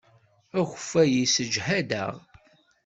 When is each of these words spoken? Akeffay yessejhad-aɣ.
Akeffay 0.59 1.09
yessejhad-aɣ. 1.19 2.13